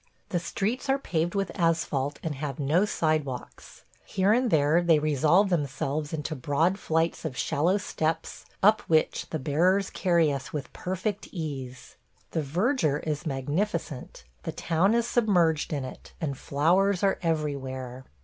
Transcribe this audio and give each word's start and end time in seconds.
The 0.29 0.39
streets 0.39 0.89
are 0.89 0.97
paved 0.97 1.35
with 1.35 1.51
asphalt 1.53 2.17
and 2.23 2.33
have 2.33 2.57
no 2.59 2.85
sidewalks; 2.85 3.83
here 4.03 4.33
and 4.33 4.49
there 4.49 4.81
they 4.81 4.97
resolve 4.97 5.51
themselves 5.51 6.11
into 6.11 6.35
broad 6.35 6.79
flights 6.79 7.23
of 7.23 7.37
shallow 7.37 7.77
steps 7.77 8.45
up 8.63 8.81
which 8.89 9.29
the 9.29 9.37
bearers 9.37 9.91
carry 9.91 10.33
us 10.33 10.51
with 10.51 10.73
perfect 10.73 11.27
ease.... 11.31 11.97
The 12.31 12.41
verdure 12.41 13.03
is 13.05 13.27
magnificent; 13.27 14.23
the 14.41 14.51
town 14.51 14.95
is 14.95 15.05
submerged 15.05 15.71
in 15.71 15.85
it, 15.85 16.13
and 16.19 16.35
flowers 16.35 17.03
are 17.03 17.19
everywhere. 17.21 18.05